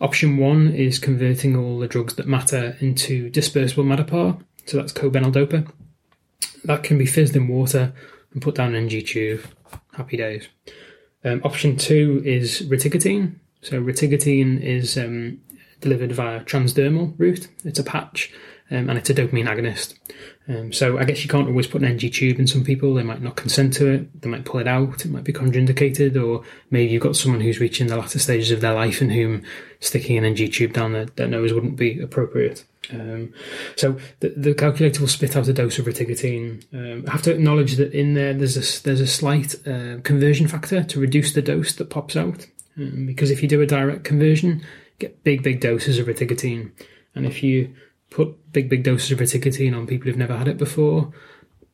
option 0.00 0.38
one 0.38 0.72
is 0.72 0.98
converting 0.98 1.56
all 1.56 1.78
the 1.78 1.86
drugs 1.86 2.14
that 2.14 2.26
matter 2.26 2.76
into 2.80 3.30
dispersible 3.30 3.84
Madopar. 3.84 4.42
So 4.66 4.76
that's 4.76 4.92
co-beneldopa. 4.92 5.70
That 6.64 6.82
can 6.82 6.98
be 6.98 7.06
fizzed 7.06 7.36
in 7.36 7.46
water 7.46 7.92
and 8.32 8.42
put 8.42 8.54
down 8.54 8.74
an 8.74 8.84
NG 8.84 9.04
tube. 9.04 9.44
Happy 9.92 10.16
days. 10.16 10.48
Um, 11.24 11.40
option 11.44 11.76
two 11.76 12.22
is 12.24 12.62
rotigotine. 12.62 13.36
So 13.62 13.80
rotigotine 13.80 14.60
is 14.62 14.96
um, 14.96 15.40
delivered 15.80 16.12
via 16.12 16.40
transdermal 16.44 17.14
route. 17.18 17.48
It's 17.64 17.78
a 17.78 17.84
patch, 17.84 18.32
um, 18.70 18.88
and 18.88 18.98
it's 18.98 19.10
a 19.10 19.14
dopamine 19.14 19.48
agonist. 19.48 19.94
Um, 20.48 20.72
so 20.72 20.98
I 20.98 21.04
guess 21.04 21.22
you 21.22 21.28
can't 21.28 21.48
always 21.48 21.66
put 21.66 21.82
an 21.82 21.88
NG 21.88 22.10
tube 22.10 22.38
in 22.38 22.46
some 22.46 22.64
people. 22.64 22.94
They 22.94 23.02
might 23.02 23.22
not 23.22 23.36
consent 23.36 23.72
to 23.74 23.86
it. 23.86 24.20
They 24.22 24.28
might 24.28 24.44
pull 24.44 24.60
it 24.60 24.66
out. 24.66 25.04
It 25.04 25.10
might 25.10 25.24
be 25.24 25.32
contraindicated, 25.32 26.20
or 26.20 26.44
maybe 26.70 26.92
you've 26.92 27.02
got 27.02 27.16
someone 27.16 27.40
who's 27.40 27.60
reaching 27.60 27.86
the 27.86 27.96
latter 27.96 28.18
stages 28.18 28.50
of 28.50 28.60
their 28.60 28.74
life 28.74 29.00
and 29.00 29.12
whom 29.12 29.42
sticking 29.80 30.18
an 30.18 30.24
NG 30.24 30.50
tube 30.50 30.72
down 30.72 30.92
their, 30.92 31.06
their 31.06 31.28
nose 31.28 31.52
wouldn't 31.52 31.76
be 31.76 32.00
appropriate. 32.00 32.64
Um, 32.92 33.32
so 33.76 33.98
the, 34.20 34.30
the, 34.30 34.54
calculator 34.54 35.00
will 35.00 35.08
spit 35.08 35.36
out 35.36 35.48
a 35.48 35.52
dose 35.52 35.78
of 35.78 35.86
rotigotine. 35.86 36.64
Um, 36.72 37.04
I 37.06 37.12
have 37.12 37.22
to 37.22 37.32
acknowledge 37.32 37.76
that 37.76 37.92
in 37.92 38.14
there 38.14 38.34
there's 38.34 38.56
a, 38.56 38.82
there's 38.82 39.00
a 39.00 39.06
slight 39.06 39.54
uh, 39.66 39.98
conversion 40.02 40.48
factor 40.48 40.82
to 40.82 41.00
reduce 41.00 41.32
the 41.32 41.42
dose 41.42 41.74
that 41.74 41.90
pops 41.90 42.16
out. 42.16 42.46
Um, 42.76 43.06
because 43.06 43.30
if 43.30 43.42
you 43.42 43.48
do 43.48 43.60
a 43.60 43.66
direct 43.66 44.04
conversion, 44.04 44.64
get 45.00 45.24
big, 45.24 45.42
big 45.42 45.60
doses 45.60 45.98
of 45.98 46.06
rotigotine. 46.06 46.70
And 47.14 47.26
if 47.26 47.42
you 47.42 47.74
put 48.10 48.52
big, 48.52 48.68
big 48.68 48.84
doses 48.84 49.10
of 49.10 49.18
rotigotine 49.18 49.76
on 49.76 49.86
people 49.86 50.06
who've 50.06 50.16
never 50.16 50.36
had 50.36 50.46
it 50.46 50.58
before, 50.58 51.12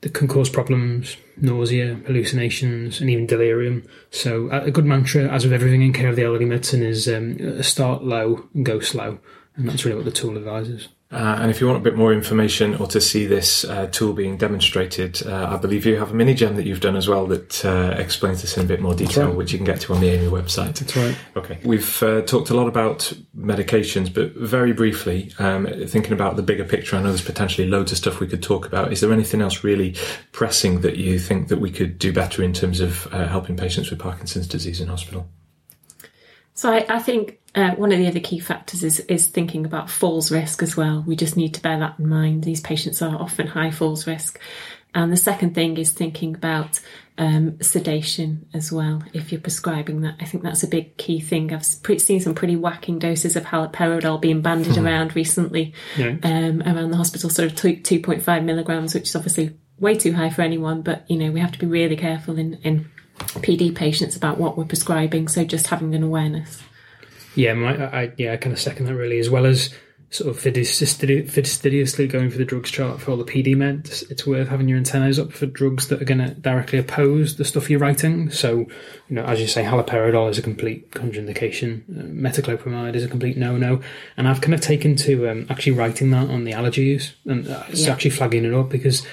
that 0.00 0.14
can 0.14 0.28
cause 0.28 0.48
problems, 0.48 1.16
nausea, 1.36 2.00
hallucinations, 2.06 3.00
and 3.00 3.10
even 3.10 3.26
delirium. 3.26 3.86
So 4.10 4.48
a 4.50 4.70
good 4.70 4.84
mantra, 4.84 5.28
as 5.28 5.44
with 5.44 5.52
everything 5.52 5.82
in 5.82 5.92
care 5.92 6.08
of 6.08 6.16
the 6.16 6.24
elderly 6.24 6.44
medicine, 6.44 6.82
is 6.82 7.08
um, 7.08 7.62
start 7.62 8.04
low 8.04 8.48
and 8.54 8.64
go 8.64 8.80
slow. 8.80 9.18
And 9.56 9.68
that's 9.68 9.84
really 9.84 9.96
what 9.96 10.04
the 10.04 10.10
tool 10.10 10.36
advises. 10.36 10.88
Uh, 11.12 11.38
and 11.40 11.52
if 11.52 11.60
you 11.60 11.68
want 11.68 11.78
a 11.78 11.82
bit 11.82 11.94
more 11.94 12.12
information 12.12 12.74
or 12.76 12.86
to 12.88 13.00
see 13.00 13.26
this 13.26 13.64
uh, 13.64 13.86
tool 13.92 14.12
being 14.12 14.36
demonstrated, 14.36 15.24
uh, 15.24 15.50
I 15.52 15.56
believe 15.56 15.86
you 15.86 15.96
have 15.96 16.10
a 16.10 16.14
mini 16.14 16.34
gem 16.34 16.56
that 16.56 16.66
you've 16.66 16.80
done 16.80 16.96
as 16.96 17.06
well 17.06 17.26
that 17.28 17.64
uh, 17.64 17.94
explains 17.96 18.40
this 18.42 18.56
in 18.56 18.64
a 18.64 18.66
bit 18.66 18.80
more 18.80 18.94
detail, 18.94 19.28
right. 19.28 19.36
which 19.36 19.52
you 19.52 19.58
can 19.58 19.64
get 19.64 19.80
to 19.82 19.94
on 19.94 20.00
the 20.00 20.08
AEME 20.08 20.30
website. 20.30 20.80
That's 20.80 20.96
right. 20.96 21.16
Okay. 21.36 21.58
We've 21.64 22.02
uh, 22.02 22.22
talked 22.22 22.50
a 22.50 22.54
lot 22.54 22.66
about 22.66 23.12
medications, 23.38 24.12
but 24.12 24.32
very 24.34 24.72
briefly, 24.72 25.32
um, 25.38 25.66
thinking 25.86 26.12
about 26.12 26.34
the 26.34 26.42
bigger 26.42 26.64
picture, 26.64 26.96
I 26.96 27.02
know 27.02 27.08
there's 27.10 27.22
potentially 27.22 27.68
loads 27.68 27.92
of 27.92 27.98
stuff 27.98 28.18
we 28.18 28.26
could 28.26 28.42
talk 28.42 28.66
about. 28.66 28.92
Is 28.92 29.00
there 29.00 29.12
anything 29.12 29.40
else 29.40 29.62
really 29.62 29.94
pressing 30.32 30.80
that 30.80 30.96
you 30.96 31.20
think 31.20 31.48
that 31.48 31.60
we 31.60 31.70
could 31.70 31.98
do 32.00 32.12
better 32.12 32.42
in 32.42 32.52
terms 32.52 32.80
of 32.80 33.06
uh, 33.12 33.28
helping 33.28 33.56
patients 33.56 33.90
with 33.90 34.00
Parkinson's 34.00 34.48
disease 34.48 34.80
in 34.80 34.88
hospital? 34.88 35.28
So 36.56 36.72
I, 36.72 36.86
I 36.88 36.98
think 36.98 37.38
uh, 37.54 37.72
one 37.72 37.92
of 37.92 37.98
the 37.98 38.08
other 38.08 38.18
key 38.18 38.38
factors 38.38 38.82
is, 38.82 39.00
is 39.00 39.26
thinking 39.26 39.66
about 39.66 39.90
falls 39.90 40.32
risk 40.32 40.62
as 40.62 40.76
well. 40.76 41.04
We 41.06 41.14
just 41.14 41.36
need 41.36 41.54
to 41.54 41.62
bear 41.62 41.78
that 41.78 41.98
in 41.98 42.08
mind. 42.08 42.44
These 42.44 42.62
patients 42.62 43.02
are 43.02 43.14
often 43.14 43.46
high 43.46 43.70
falls 43.70 44.06
risk. 44.06 44.40
And 44.94 45.12
the 45.12 45.18
second 45.18 45.54
thing 45.54 45.76
is 45.76 45.92
thinking 45.92 46.34
about 46.34 46.80
um, 47.18 47.60
sedation 47.60 48.48
as 48.54 48.72
well. 48.72 49.02
If 49.12 49.30
you're 49.30 49.40
prescribing 49.40 50.00
that, 50.00 50.16
I 50.18 50.24
think 50.24 50.42
that's 50.42 50.62
a 50.62 50.68
big 50.68 50.96
key 50.96 51.20
thing. 51.20 51.52
I've 51.52 51.64
seen 51.64 52.20
some 52.20 52.34
pretty 52.34 52.56
whacking 52.56 52.98
doses 52.98 53.36
of 53.36 53.44
haloperidol 53.44 54.22
being 54.22 54.40
bandied 54.40 54.72
mm-hmm. 54.72 54.86
around 54.86 55.14
recently 55.14 55.74
yeah. 55.98 56.16
um, 56.22 56.62
around 56.62 56.90
the 56.90 56.96
hospital, 56.96 57.28
sort 57.28 57.52
of 57.52 57.58
2.5 57.58 58.44
milligrams, 58.44 58.94
which 58.94 59.10
is 59.10 59.16
obviously 59.16 59.58
way 59.78 59.94
too 59.94 60.14
high 60.14 60.30
for 60.30 60.40
anyone. 60.40 60.80
But 60.80 61.04
you 61.10 61.18
know, 61.18 61.30
we 61.30 61.40
have 61.40 61.52
to 61.52 61.58
be 61.58 61.66
really 61.66 61.96
careful 61.96 62.38
in, 62.38 62.54
in 62.62 62.90
PD 63.16 63.74
patients 63.74 64.16
about 64.16 64.38
what 64.38 64.56
we're 64.56 64.64
prescribing. 64.64 65.28
So 65.28 65.44
just 65.44 65.68
having 65.68 65.94
an 65.94 66.02
awareness. 66.02 66.62
Yeah, 67.34 67.54
my, 67.54 67.76
I, 67.86 68.12
yeah, 68.16 68.32
I 68.32 68.36
kind 68.36 68.52
of 68.52 68.60
second 68.60 68.86
that 68.86 68.94
really, 68.94 69.18
as 69.18 69.28
well 69.28 69.44
as 69.44 69.74
sort 70.10 70.30
of 70.30 70.40
fastidiously 70.40 72.06
going 72.06 72.30
for 72.30 72.38
the 72.38 72.44
drugs 72.44 72.70
chart 72.70 73.00
for 73.00 73.10
all 73.10 73.16
the 73.16 73.24
PD 73.24 73.56
meds. 73.56 74.08
It's 74.10 74.26
worth 74.26 74.48
having 74.48 74.68
your 74.68 74.78
antennas 74.78 75.18
up 75.18 75.32
for 75.32 75.46
drugs 75.46 75.88
that 75.88 76.00
are 76.00 76.04
going 76.04 76.18
to 76.18 76.32
directly 76.32 76.78
oppose 76.78 77.36
the 77.36 77.44
stuff 77.44 77.68
you're 77.68 77.80
writing. 77.80 78.30
So, 78.30 78.58
you 79.08 79.16
know, 79.16 79.24
as 79.24 79.40
you 79.40 79.48
say, 79.48 79.64
haloperidol 79.64 80.30
is 80.30 80.38
a 80.38 80.42
complete 80.42 80.92
contraindication. 80.92 81.82
Uh, 81.90 82.04
metoclopramide 82.04 82.94
is 82.94 83.04
a 83.04 83.08
complete 83.08 83.36
no-no. 83.36 83.80
And 84.16 84.28
I've 84.28 84.40
kind 84.40 84.54
of 84.54 84.60
taken 84.60 84.94
to 84.96 85.28
um, 85.28 85.46
actually 85.50 85.72
writing 85.72 86.10
that 86.12 86.30
on 86.30 86.44
the 86.44 86.52
allergies 86.52 87.12
and 87.24 87.48
uh, 87.48 87.64
it's 87.68 87.86
yeah. 87.86 87.92
actually 87.92 88.10
flagging 88.10 88.44
it 88.44 88.54
up 88.54 88.68
because 88.68 89.04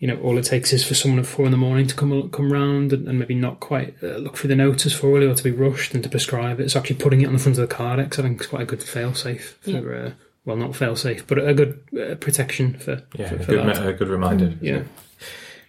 you 0.00 0.08
know, 0.08 0.18
all 0.22 0.38
it 0.38 0.44
takes 0.46 0.72
is 0.72 0.82
for 0.82 0.94
someone 0.94 1.20
at 1.20 1.26
four 1.26 1.44
in 1.44 1.50
the 1.50 1.58
morning 1.58 1.86
to 1.86 1.94
come 1.94 2.30
come 2.30 2.50
round 2.50 2.92
and, 2.92 3.06
and 3.06 3.18
maybe 3.18 3.34
not 3.34 3.60
quite 3.60 3.94
uh, 4.02 4.16
look 4.16 4.36
through 4.36 4.48
the 4.48 4.56
notice 4.56 4.94
for 4.94 5.14
early 5.14 5.26
or 5.26 5.34
to 5.34 5.44
be 5.44 5.50
rushed 5.50 5.94
and 5.94 6.02
to 6.02 6.08
prescribe 6.08 6.58
it. 6.58 6.64
It's 6.64 6.74
actually 6.74 6.96
putting 6.96 7.20
it 7.20 7.26
on 7.26 7.34
the 7.34 7.38
front 7.38 7.58
of 7.58 7.68
the 7.68 7.74
card. 7.74 8.00
I 8.00 8.06
think 8.08 8.40
it's 8.40 8.46
quite 8.46 8.62
a 8.62 8.66
good 8.66 8.82
fail 8.82 9.12
safe 9.12 9.58
for, 9.60 9.70
yeah. 9.70 10.06
uh, 10.06 10.12
well, 10.46 10.56
not 10.56 10.74
fail 10.74 10.96
safe, 10.96 11.26
but 11.26 11.38
a 11.38 11.52
good 11.52 11.82
uh, 11.92 12.14
protection 12.14 12.78
for, 12.78 13.02
yeah, 13.14 13.28
for, 13.28 13.38
for 13.40 13.52
good, 13.52 13.76
a 13.76 13.92
good 13.92 14.08
reminder. 14.08 14.54
Yeah. 14.62 14.84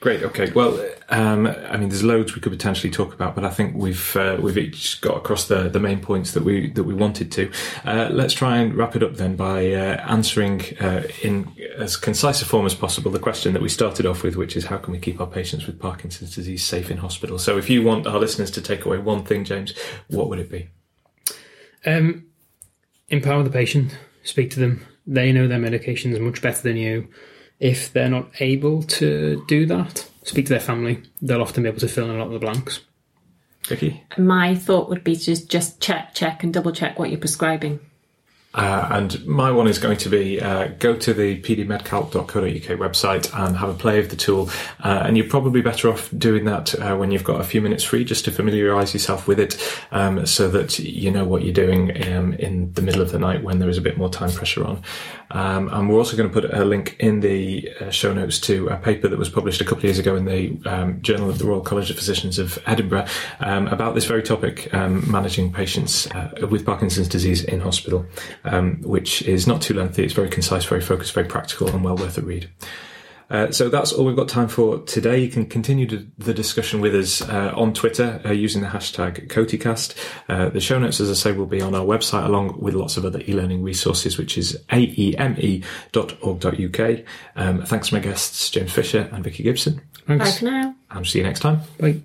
Great. 0.01 0.23
Okay. 0.23 0.51
Well, 0.51 0.83
um, 1.09 1.45
I 1.45 1.77
mean, 1.77 1.89
there's 1.89 2.03
loads 2.03 2.33
we 2.33 2.41
could 2.41 2.51
potentially 2.51 2.89
talk 2.89 3.13
about, 3.13 3.35
but 3.35 3.45
I 3.45 3.51
think 3.51 3.75
we've 3.75 4.15
uh, 4.15 4.35
we've 4.41 4.57
each 4.57 4.99
got 4.99 5.15
across 5.15 5.47
the, 5.47 5.69
the 5.69 5.79
main 5.79 5.99
points 5.99 6.31
that 6.31 6.43
we 6.43 6.71
that 6.71 6.85
we 6.85 6.95
wanted 6.95 7.31
to. 7.33 7.51
Uh, 7.85 8.09
let's 8.11 8.33
try 8.33 8.57
and 8.57 8.73
wrap 8.73 8.95
it 8.95 9.03
up 9.03 9.17
then 9.17 9.35
by 9.35 9.71
uh, 9.73 10.03
answering 10.09 10.63
uh, 10.79 11.03
in 11.21 11.55
as 11.77 11.97
concise 11.97 12.41
a 12.41 12.45
form 12.45 12.65
as 12.65 12.73
possible 12.73 13.11
the 13.11 13.19
question 13.19 13.53
that 13.53 13.61
we 13.61 13.69
started 13.69 14.07
off 14.07 14.23
with, 14.23 14.35
which 14.35 14.57
is 14.57 14.65
how 14.65 14.77
can 14.77 14.91
we 14.91 14.97
keep 14.97 15.21
our 15.21 15.27
patients 15.27 15.67
with 15.67 15.79
Parkinson's 15.79 16.33
disease 16.33 16.63
safe 16.63 16.89
in 16.89 16.97
hospital? 16.97 17.37
So, 17.37 17.59
if 17.59 17.69
you 17.69 17.83
want 17.83 18.07
our 18.07 18.17
listeners 18.17 18.49
to 18.51 18.61
take 18.61 18.85
away 18.85 18.97
one 18.97 19.23
thing, 19.23 19.45
James, 19.45 19.71
what 20.07 20.29
would 20.29 20.39
it 20.39 20.49
be? 20.49 20.67
Um, 21.85 22.25
empower 23.09 23.43
the 23.43 23.51
patient. 23.51 23.95
Speak 24.23 24.49
to 24.51 24.59
them. 24.59 24.83
They 25.05 25.31
know 25.31 25.47
their 25.47 25.59
medications 25.59 26.19
much 26.19 26.41
better 26.41 26.63
than 26.63 26.77
you 26.77 27.07
if 27.61 27.93
they're 27.93 28.09
not 28.09 28.27
able 28.41 28.81
to 28.83 29.45
do 29.47 29.65
that, 29.67 30.09
speak 30.23 30.47
to 30.47 30.49
their 30.49 30.59
family. 30.59 31.01
They'll 31.21 31.41
often 31.41 31.63
be 31.63 31.69
able 31.69 31.79
to 31.79 31.87
fill 31.87 32.09
in 32.09 32.15
a 32.15 32.19
lot 32.19 32.27
of 32.27 32.33
the 32.33 32.39
blanks. 32.39 32.81
Vicky? 33.67 34.03
My 34.17 34.55
thought 34.55 34.89
would 34.89 35.03
be 35.03 35.15
just 35.15 35.49
just 35.49 35.79
check, 35.79 36.15
check, 36.15 36.43
and 36.43 36.51
double 36.51 36.71
check 36.71 36.97
what 36.97 37.11
you're 37.11 37.19
prescribing. 37.19 37.79
Uh, 38.53 38.87
and 38.91 39.25
my 39.25 39.49
one 39.51 39.67
is 39.67 39.79
going 39.79 39.97
to 39.97 40.09
be 40.09 40.41
uh, 40.41 40.67
go 40.79 40.95
to 40.95 41.13
the 41.13 41.41
pdmedcalc.co.uk 41.41 42.79
website 42.79 43.33
and 43.39 43.55
have 43.55 43.69
a 43.69 43.73
play 43.73 43.99
of 43.99 44.09
the 44.09 44.15
tool. 44.15 44.49
Uh, 44.83 45.03
and 45.05 45.17
you're 45.17 45.27
probably 45.27 45.61
better 45.61 45.89
off 45.89 46.09
doing 46.17 46.45
that 46.45 46.77
uh, 46.79 46.95
when 46.95 47.11
you've 47.11 47.23
got 47.23 47.39
a 47.39 47.43
few 47.43 47.61
minutes 47.61 47.83
free 47.83 48.03
just 48.03 48.25
to 48.25 48.31
familiarise 48.31 48.93
yourself 48.93 49.27
with 49.27 49.39
it 49.39 49.57
um, 49.91 50.25
so 50.25 50.49
that 50.49 50.77
you 50.79 51.09
know 51.09 51.23
what 51.23 51.43
you're 51.43 51.53
doing 51.53 51.91
um, 52.11 52.33
in 52.33 52.71
the 52.73 52.81
middle 52.81 53.01
of 53.01 53.11
the 53.11 53.19
night 53.19 53.43
when 53.43 53.59
there 53.59 53.69
is 53.69 53.77
a 53.77 53.81
bit 53.81 53.97
more 53.97 54.09
time 54.09 54.31
pressure 54.31 54.65
on. 54.65 54.81
Um, 55.33 55.69
and 55.71 55.89
we're 55.89 55.97
also 55.97 56.17
going 56.17 56.29
to 56.29 56.33
put 56.33 56.53
a 56.53 56.65
link 56.65 56.97
in 56.99 57.21
the 57.21 57.69
uh, 57.79 57.89
show 57.89 58.13
notes 58.13 58.39
to 58.41 58.67
a 58.67 58.77
paper 58.77 59.07
that 59.07 59.17
was 59.17 59.29
published 59.29 59.61
a 59.61 59.63
couple 59.63 59.79
of 59.79 59.83
years 59.85 59.99
ago 59.99 60.15
in 60.15 60.25
the 60.25 60.59
um, 60.65 61.01
Journal 61.01 61.29
of 61.29 61.39
the 61.39 61.45
Royal 61.45 61.61
College 61.61 61.89
of 61.89 61.95
Physicians 61.95 62.37
of 62.37 62.59
Edinburgh 62.65 63.07
um, 63.39 63.67
about 63.67 63.95
this 63.95 64.05
very 64.05 64.23
topic, 64.23 64.73
um, 64.73 65.09
managing 65.09 65.53
patients 65.53 66.07
uh, 66.11 66.47
with 66.49 66.65
Parkinson's 66.65 67.07
disease 67.07 67.43
in 67.43 67.61
hospital, 67.61 68.05
um, 68.43 68.81
which 68.81 69.21
is 69.23 69.47
not 69.47 69.61
too 69.61 69.73
lengthy. 69.73 70.03
It's 70.03 70.13
very 70.13 70.29
concise, 70.29 70.65
very 70.65 70.81
focused, 70.81 71.13
very 71.13 71.27
practical, 71.27 71.69
and 71.69 71.83
well 71.83 71.95
worth 71.95 72.17
a 72.17 72.21
read. 72.21 72.49
Uh, 73.31 73.49
so 73.49 73.69
that's 73.69 73.93
all 73.93 74.05
we've 74.05 74.15
got 74.15 74.27
time 74.27 74.49
for 74.49 74.79
today. 74.79 75.17
You 75.19 75.29
can 75.29 75.45
continue 75.45 75.87
to, 75.87 76.05
the 76.17 76.33
discussion 76.33 76.81
with 76.81 76.93
us 76.93 77.21
uh, 77.21 77.53
on 77.55 77.73
Twitter 77.73 78.21
uh, 78.25 78.31
using 78.31 78.61
the 78.61 78.67
hashtag 78.67 79.29
CotEcast. 79.29 79.95
Uh, 80.27 80.49
the 80.49 80.59
show 80.59 80.77
notes, 80.77 80.99
as 80.99 81.09
I 81.09 81.13
say, 81.13 81.31
will 81.31 81.45
be 81.45 81.61
on 81.61 81.73
our 81.73 81.85
website 81.85 82.25
along 82.25 82.59
with 82.59 82.73
lots 82.73 82.97
of 82.97 83.05
other 83.05 83.21
e-learning 83.21 83.63
resources, 83.63 84.17
which 84.17 84.37
is 84.37 84.61
aeme.org.uk. 84.69 85.65
Um, 87.37 87.61
thanks 87.63 87.87
to 87.87 87.93
my 87.95 88.01
guests, 88.01 88.49
James 88.49 88.73
Fisher 88.73 89.07
and 89.13 89.23
Vicky 89.23 89.43
Gibson. 89.43 89.79
Thanks. 90.05 90.25
Bye 90.25 90.31
for 90.31 90.45
now. 90.45 90.75
And 90.89 91.07
see 91.07 91.19
you 91.19 91.23
next 91.23 91.39
time. 91.39 91.61
Bye. 91.79 92.01